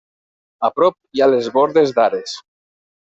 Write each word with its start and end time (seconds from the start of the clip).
A 0.69 0.71
prop 0.77 0.97
hi 1.17 1.21
ha 1.25 1.29
les 1.33 1.51
bordes 1.59 1.93
d'Ares. 1.99 2.35